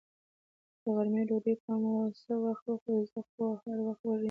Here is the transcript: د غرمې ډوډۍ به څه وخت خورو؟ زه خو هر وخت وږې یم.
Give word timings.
د 0.81 0.83
غرمې 0.95 1.23
ډوډۍ 1.29 1.55
به 1.63 2.01
څه 2.21 2.33
وخت 2.45 2.65
خورو؟ 2.81 2.95
زه 3.11 3.19
خو 3.29 3.43
هر 3.63 3.77
وخت 3.87 4.01
وږې 4.05 4.13
یم. 4.17 4.19